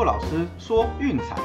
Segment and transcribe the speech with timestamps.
[0.00, 1.36] 骆老师说运彩。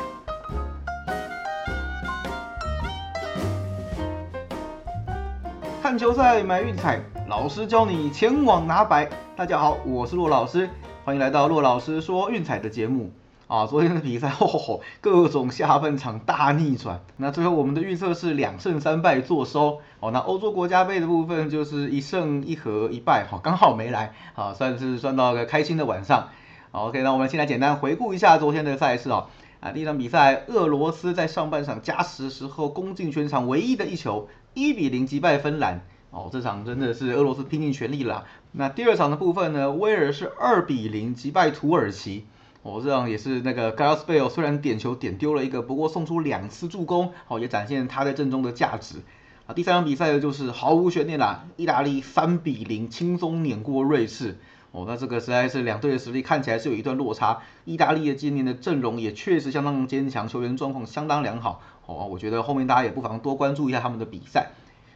[5.84, 9.10] 看球赛买运彩，老师教你前往拿白。
[9.36, 10.70] 大家好，我是骆老师，
[11.04, 13.12] 欢迎来到骆老师说运彩的节目。
[13.48, 17.02] 啊，昨天的比赛，吼吼吼，各种下半场大逆转。
[17.18, 19.82] 那最后我们的预测是两胜三败做收。
[20.00, 26.30] 哦，那欧洲国家杯的部分就是一胜一和一败，好，刚好没来，啊，算是算到个开心的晚上。
[26.72, 29.28] 好，OK，那我们先来简单回顾一下昨天的赛事哦。
[29.62, 35.86] 啊，第一场比赛，俄罗斯在上半场加时时候攻进全场唯一的一球，一比零击败芬兰。
[36.12, 38.26] 哦，这场真的是俄罗斯拼尽全力了。
[38.52, 42.26] 那第二场的部分呢，威尔是二比零击败土耳其。
[42.62, 48.98] 哦，这样也是那个 Gareth Bale 虽然点球点丢了一个，不过送出两次助攻，哦，也展现他在阵中的价值。
[49.46, 54.38] 啊，第三场比赛呢，就是毫无悬念啦，意大利三比零轻松碾过瑞士。
[54.76, 57.40] 哦，那这个实在是两队的实力看起来是有一段落差。
[57.64, 61.62] 意大利的今年的阵容也确实相当坚强，球员状况相当良好。
[61.86, 64.52] 哦，我觉得后面大家也不妨多关注一下他们的比赛。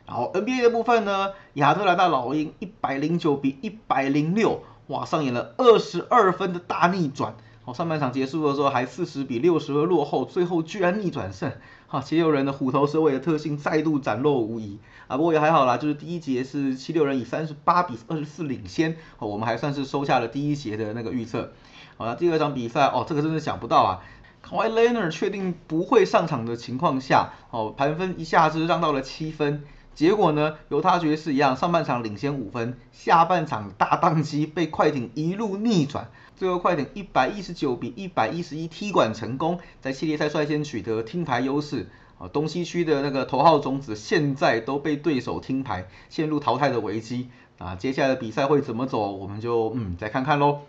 [0.05, 7.35] 然后 NBA 的部分呢，亚特兰大老鹰一百零九比一百零六，哇，上演了二十二分的大逆转。
[7.73, 11.51] 上半场结束的时候还四十比六十二落后，最后居然逆转胜，
[11.87, 15.17] 哈，七六人的虎头蛇尾的特性再度展露无遗啊！
[15.17, 21.51] 不过也还好啦，就是第一节是七六人以三十八比二十四领先，哦，我们还算是收下了第一节的那个预测。
[21.97, 24.01] 好了，第二场比赛哦，这个真的想不到啊
[24.41, 29.63] k a w i Leonard 确定不会上场的情况下，哦，盘分一下子让到了七分。
[29.99, 41.89] 结果呢，犹他爵士一样，上半场领先五分，下半场大宕机，被快艇一路逆转，最后快艇一百一十九比一百一十一踢馆成功，在系列赛率先取得听牌优势。
[42.17, 47.27] 啊，东西区的那个头号种子现在都被对手听牌，陷入淘汰的危机。
[47.57, 50.59] 啊，接下来的比赛会怎么走，我们就嗯再看看喽。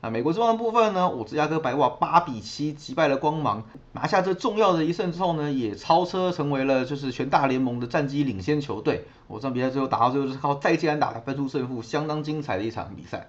[0.00, 9.06] 啊，美国之王的部分呢，我芝加哥白袜八比七击败了光芒，拿下这重要的一胜之后呢，也超车成为了就是全大联盟的战绩领先球队。
[9.26, 13.26] 我这场比赛最后打到最后是靠再见安打来分出胜负，相当精彩的一场比赛。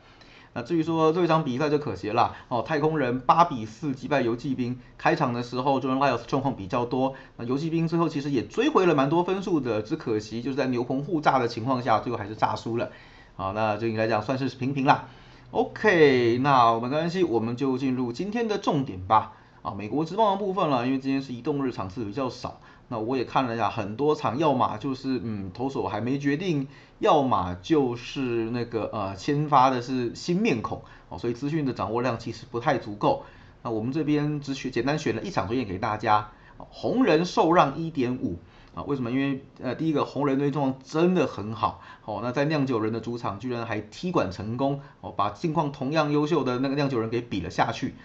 [0.54, 12.92] 那至于说这一场比赛就可惜了哦，太空人八比四击败游骑兵，开场的时候 Jordan Lyles 状况比较多，那游骑兵最后其实也追回了蛮多分数的，只可惜就是在牛棚互炸的情况下，最后还是炸输了。
[13.36, 15.08] 好，那这应该讲算是平平啦。
[15.52, 19.34] OK，那没关系，我们就进入今天的重点吧。
[19.64, 26.68] 啊，美国职棒的部分了，因为今天是移动日场次比较少，那我也看了一下，很多场要么就是嗯投手还没决定，
[27.00, 33.24] 要么就是那个呃先发的是新面孔哦，所以资讯的掌握量其实不太足够。
[33.64, 38.38] 那我们这边只选简单选了一场推荐给大家，红人受让一点五。
[38.84, 39.12] 为什么？
[39.12, 47.96] 因为呃，第一个红人队状况真的很好，哦，那在酿酒人的主场居然还踢馆成功，哦，把近况同样优秀的那个酿酒人给比了下去。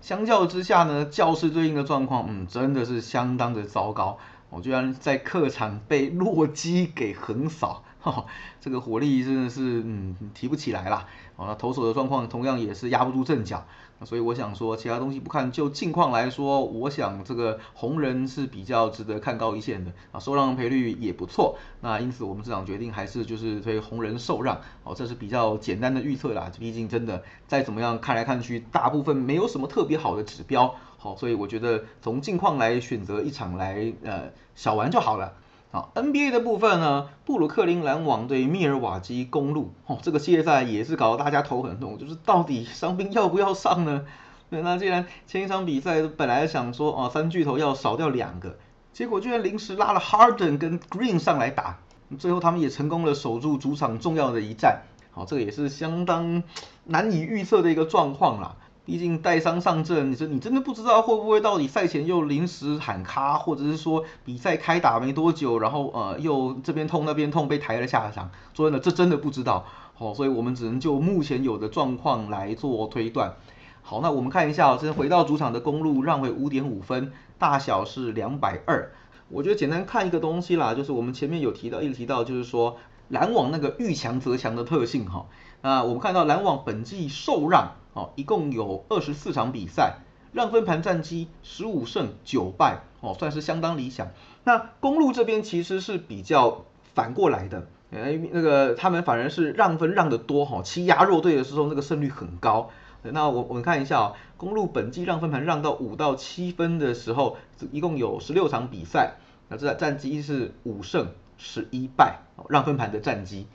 [0.00, 4.18] 相较之下呢，教室对应的状况，嗯，真的是相当的糟糕，
[4.50, 7.84] 我居然在客场被洛基给横扫。
[8.60, 11.06] 这个火力真的是嗯提不起来啦。
[11.36, 13.64] 哦，那投手的状况同样也是压不住阵脚，
[14.04, 35.32] 所以我想说，其他东西不看，就近况来说，我想这个红人是比较值得看高一线的啊，受让赔率也不错，那因此我们这场决定还是就是推红人受让，哦，这是比较简单的预测啦，毕竟真的再怎么样看来看去，大部分没有什么特别好的指标，好，所以我觉得从近况来选择一场来呃小玩就好了。
[35.72, 44.04] 好，NBA 的部分呢，布鲁克林篮网对密尔瓦基公路，哦，这个系列赛也是搞得大家头很痛，就是到底伤兵要不要上呢？
[44.50, 48.58] 那既然前一场比赛本来想说，哦，三巨头要少掉两个，
[48.92, 51.78] 结果居然临时拉了 Harden 跟 Green 上来打，
[52.18, 56.42] 最后他们也成功了守住主场重要的一战，好，这个也是相当
[56.84, 58.56] 难以预测的一个状况啦。
[58.84, 68.30] 毕竟带伤上阵，你说你真的不知道会不会到底赛前又临时喊卡，或者是说比赛开打没多久，然后呃又这边痛那边痛被抬了下场。
[68.54, 69.64] 说真的，这真的不知道。
[69.94, 73.36] 好，所以我们只能就目前有的状况来做推断。
[73.82, 78.90] 好，那我们看一下，这回到主场的公路让回五点五分，大小是两百二。
[79.28, 82.78] 我觉得简单看一个东西啦，就是我们前面有提到，一直提到就是说
[83.08, 85.26] 篮网那个遇强则强的特性哈。
[85.60, 87.74] 那我们看到篮网本季受让。
[87.92, 89.98] 哦，一共有二十四场比赛，
[90.32, 94.08] 让分盘战绩十五胜九败，哦，算是相当理想。
[94.44, 102.70] 那公路这边其实是比较反过来的，哎，那个他们反而是让分让的多，哈，欺压弱队的时候那个胜率很高。
[103.04, 107.36] 那我我们看一下啊，公路本季让分盘让到五到七分的时候，
[107.72, 109.14] 一共有十六场比赛，
[109.48, 113.48] 那这战绩是五胜十一败，让分盘的战绩。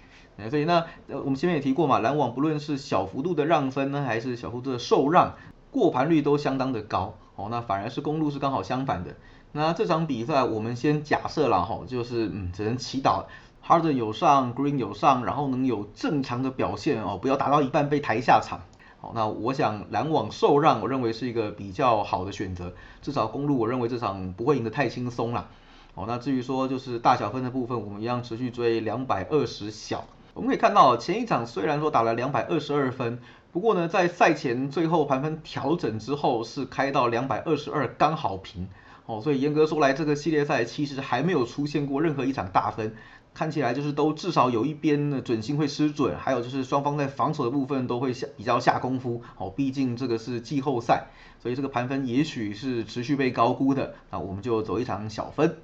[0.50, 5.34] 所以那呃，我们前面也提过嘛，篮网不论是小幅度的让分呢，还是小幅度的受让，
[5.72, 9.16] 过盘率都相当的高哦，那反而是公路是刚好相反的。
[9.52, 13.26] 那这场比赛我们先假设了哈，就是嗯，只能祈祷
[13.66, 18.62] Harden 有上，Green 有上，然后能有正常的表现哦，不要打到一半被抬下场。
[19.00, 22.74] 好，那我想篮网受让，我认为是一个比较好的选择。
[23.02, 25.48] 至少公路，我认为这场不会赢得太轻松啦。
[25.96, 30.06] 好，那至于说就是大小分的部分，我们一样持续追两百二十小。
[30.38, 33.18] 我们可以看到前一场虽然说打了两百二十二分，
[33.52, 38.70] 不过呢在赛前最后盘分调整之后是开到两百二十二，刚好平。
[39.08, 42.94] 哦，所以严格说来，这个系列赛其实还没有出现过任何一场大分。
[43.34, 49.24] 看起来就是都至少有一边的准心会失准，还有就是双方在防守的部分都会下比较下功夫。
[49.38, 51.08] 哦，毕竟这个是季后赛，
[51.42, 53.96] 所以这个盘分也许是持续被高估的。
[54.12, 55.58] 那我们就走一场小分。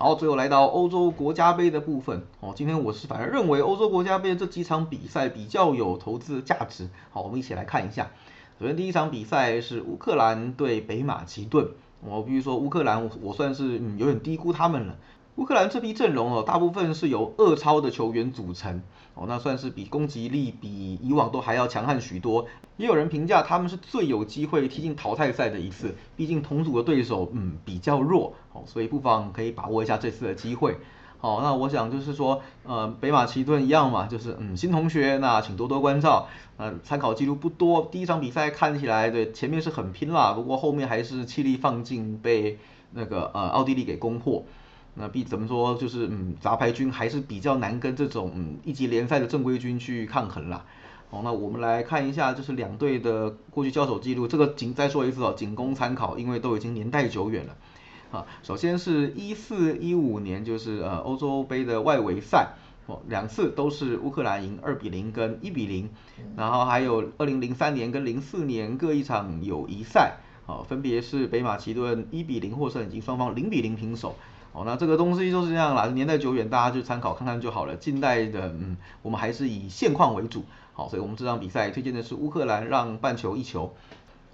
[0.00, 2.22] 然后最后来到欧洲国家杯的部分。
[2.40, 6.88] 哦，今天我是反而认为欧洲国家杯这几场比赛比较有投资价值。
[7.10, 8.10] 好，我们一起来看一下。
[8.58, 11.68] 首先第一场比赛是乌克兰对北马其顿。
[12.02, 14.96] 我必须说乌克兰，我算是嗯有点低估他们了。
[15.36, 18.82] 乌克兰这批阵容哦，大部分是由二超的球员组成
[19.14, 22.46] 哦，那算是比攻击力比以往都还要强悍许多。
[22.76, 30.76] 也有人评价他们是最有机会踢进淘汰赛的一次，毕竟同组的对手嗯比较弱哦，所以不妨可以把握一下这次的机会。
[31.18, 36.28] 好，那我想就是说，呃，北马其顿一样嘛，就是嗯新同学，那请多多关照。
[36.56, 42.58] 呃，参考记录不多，第一场比赛看起来对前面是很拼啦，不过后面还是气力放尽，被
[42.92, 44.44] 那个呃奥地利给攻破。
[44.94, 50.64] 那必怎么说，就是嗯，杂牌军还是比较难跟这种嗯一级联赛的正规军去抗衡啦。
[51.10, 57.56] 好，那我们来看一下，就是两队的过去交手记录，这个仅再说一次哦，仅供参考，因为都已经年代久远了。
[58.12, 62.54] 啊，首先是一四一五年，就是呃欧洲杯的外围赛，
[62.86, 65.88] 哦，两次都是乌克兰赢二比零跟一比零，
[66.36, 70.16] 然后还有二零零三年跟零四年各一场友谊赛，
[70.46, 74.16] 哦，分别是北马其顿一比零获胜，以及双方零比零平手。
[74.52, 77.76] 哦，那这个东西就是这样啦，年代久远，大家就参考看看就好了。
[77.76, 80.44] 近代的，嗯，我们还是以现况为主。
[80.72, 83.74] 好，所以我们这场比赛推荐的是乌克兰让半球一球。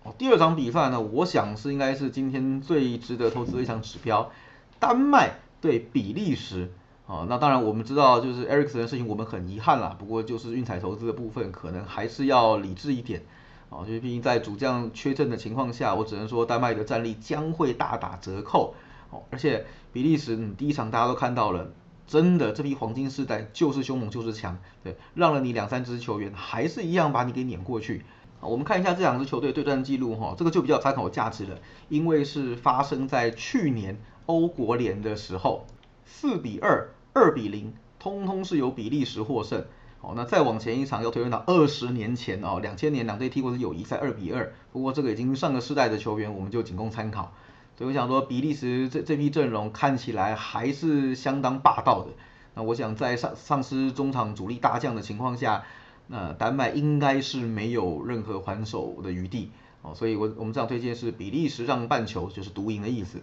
[0.05, 4.31] 哦，第二场比赛呢，我想是应该是今天最值得投资的一场指标，
[4.79, 6.71] 丹麦对比利时。
[7.07, 9.95] 哦，那当然我们知道就是 Ericson 的事情，我们很遗憾啦。
[9.99, 13.23] 不过就是运彩投资的部分，可能还是要理智一点。
[13.69, 18.75] 哦，就是毕竟在主将缺阵的情况下，我只能说丹麦的战力将会大打折扣。
[19.11, 19.65] 哦，而且
[19.97, 21.71] 比利时，嗯，第一场大家都看到了，
[22.07, 28.05] 真的这批黄金世代就是凶猛，就是强，对，让了你两三支球员，还是一样把你给撵过去。
[28.43, 31.59] 我们看一下这两支球队对战记录，哈，这个就比较参考价值了，
[31.89, 35.65] 因为是发生在去年欧国联的时候，
[36.05, 39.65] 四比二、二比零，通通是由比利时获胜。
[40.03, 47.33] 哦，那再往前一场要推论到二十年前哦，两千年两队踢过是友谊赛二比二，不过这个已经上个世代的球员，我们就仅供参考。
[47.77, 52.13] 所以我想说，比利时这这批阵容看起来还是相当霸道的。
[52.55, 55.63] 那我想在丧丧失中场主力大将的情况下，
[56.07, 59.51] 那丹麦应该是没有任何还手的余地。
[59.83, 63.21] 哦，所以我我们这样推荐是比利时让半球，就是独赢的意思。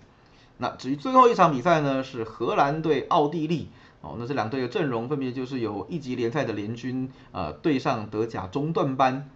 [0.59, 3.69] 那至于最后一场比赛呢，是荷兰对奥地利。
[4.01, 9.29] 哦，那这两队的阵容分别就是有一级联赛的联军，呃，对上德甲中段班。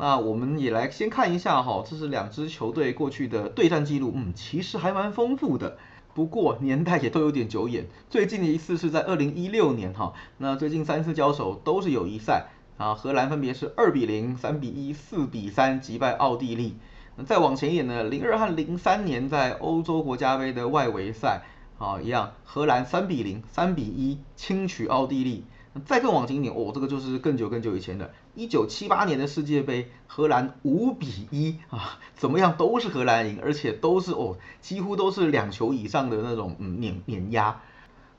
[0.00, 5.76] 那我们也来先看一下哈，这是两支球队过去的对战记录，嗯，其实还蛮丰富的，
[6.14, 7.84] 不过年代也都有点久远。
[8.08, 16.76] 最近的一次是在二零一六年哈，那最近三次交手都是友谊赛啊，荷兰分别是二比零、三比一、四比三击败奥地利。
[17.16, 21.42] 那再往前一点呢，零二和零三年在欧洲国家杯的外围赛
[21.76, 25.44] 啊，一样，荷兰三比零、三比一轻取奥地利。
[25.84, 37.60] 再更往前一点，哦，这个就是更久更久以前的，一九七八年的世界杯，荷兰五比一啊，怎么样都是荷兰赢，而且都是哦，几乎都是两球以上的那种嗯碾碾压。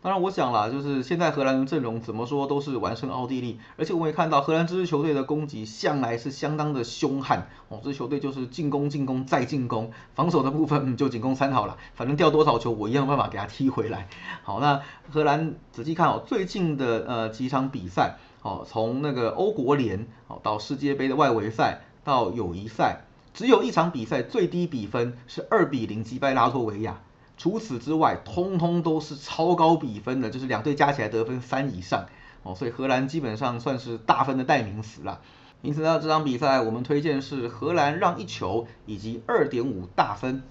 [0.01, 14.07] 当然，我想啦，就是现在荷兰的阵容怎么说都是完胜奥地利，而且我们也看到荷兰这支球队的攻击向来是相当的凶悍哦，这支球队就是进攻、进攻再进攻，防守的部分就仅供参考了，反正掉多少球我一样办法给他踢回来。
[14.43, 23.01] 好，那荷兰仔细看哦，最近的呃几场比赛哦，从那个欧国联哦到世界杯的外围赛到友谊赛，
[23.33, 27.01] 只有一场比赛最低比分是二比零击败拉脱维亚。
[27.39, 32.05] 除此之外，通通都是超高比分的，就是两队加起来得分三以上
[32.43, 35.21] 哦，所以荷兰基本上算是大分的代名词了。
[35.61, 40.43] 因此呢，这场比赛我们推荐是荷兰让一球以及二点五大分。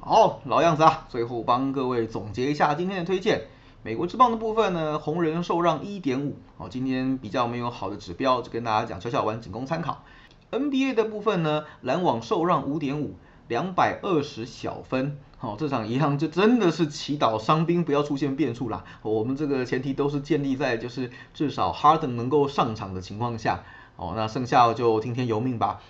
[0.00, 3.42] 好，老样子啊，最后帮各位总结一下今天的推荐。
[3.84, 10.02] 美国之棒的部分呢，红人受让一点五，哦，今天比较没有好的指标，就跟大家讲，小小玩，仅供参考。
[10.50, 13.14] NBA 的部分呢，篮网受让五点五，
[13.48, 15.18] 两百二十小分。
[15.38, 18.84] 好，这场银行就真的是祈祷伤兵不要出现变数啦。
[19.02, 23.62] 我们这个前提都是建立在就是至少 Harden 能够上场的情况下。
[23.96, 25.80] 哦，那剩下就听天由命吧。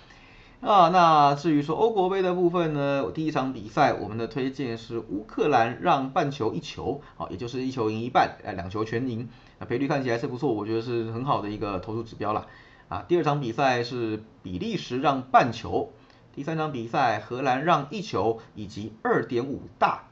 [0.59, 12.47] 啊，那至于说欧国杯的部分呢，第一场比赛我们的推荐是乌克兰让半球一球，好，也就是一球赢一半，哎，两球全赢，那赔率看起来是不错，我觉得是很好的一个投注指标了。
[12.87, 15.91] 啊，第二场比赛是比利时让半球，
[16.37, 20.03] 第三场比赛荷兰让一球以及二点五大，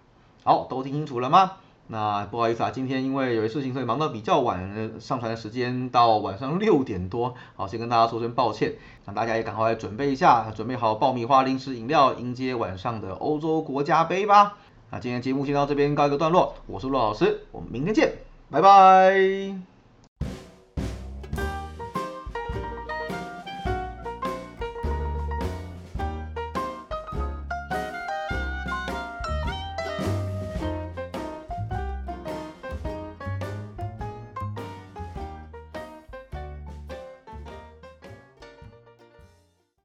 [0.44, 1.51] 好，都听清楚了吗？
[1.86, 8.74] 那不好意思啊，今天因为有些事情，所以忙到比较晚，上传的时间到晚上六点多，好，先跟大家说声抱歉。
[9.05, 14.58] 那大家也赶快准备一下，准备好爆米花、零食、饮料，迎接晚上的欧洲国家杯吧。
[14.89, 18.13] 那今天节目先到这边告一个段落，我是陆老师，我们明天见，
[18.50, 19.75] 拜拜。